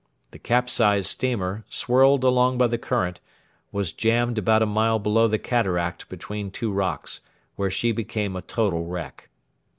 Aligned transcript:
The 0.31 0.39
capsized 0.39 1.07
steamer, 1.11 1.63
swirled 1.69 2.23
along 2.23 2.57
by 2.57 2.65
the 2.65 2.79
current, 2.79 3.19
was 3.71 3.91
jammed 3.91 4.39
about 4.39 4.63
a 4.63 4.65
mile 4.65 4.97
below 4.97 5.27
the 5.27 5.37
cataract 5.37 6.09
between 6.09 6.49
two 6.49 6.71
rocks, 6.71 7.19
where 7.55 7.69
she 7.69 7.91
became 7.91 8.35
a 8.35 8.41
total 8.41 8.87
wreck. 8.87 9.29